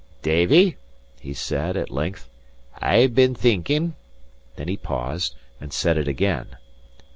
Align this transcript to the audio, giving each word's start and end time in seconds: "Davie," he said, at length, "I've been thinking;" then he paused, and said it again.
"Davie," 0.23 0.77
he 1.19 1.31
said, 1.31 1.77
at 1.77 1.91
length, 1.91 2.27
"I've 2.81 3.13
been 3.13 3.35
thinking;" 3.35 3.93
then 4.55 4.67
he 4.67 4.75
paused, 4.75 5.35
and 5.59 5.71
said 5.71 5.95
it 5.95 6.07
again. 6.07 6.57